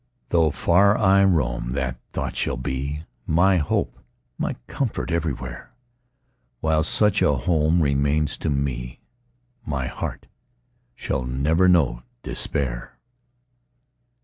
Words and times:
Though 0.29 0.49
far 0.49 0.97
I 0.97 1.23
roam, 1.23 1.69
that 1.77 1.99
thought 2.11 2.35
shall 2.35 2.57
be 2.57 3.03
My 3.27 3.57
hope, 3.57 3.99
my 4.35 4.55
comfort, 4.65 5.11
everywhere; 5.11 5.75
While 6.59 6.81
such 6.81 7.21
a 7.21 7.35
home 7.35 7.83
remains 7.83 8.35
to 8.37 8.49
me, 8.49 8.99
My 9.63 9.85
heart 9.85 10.25
shall 10.95 11.23
never 11.25 11.67
know 11.67 12.01
despair! 12.23 12.97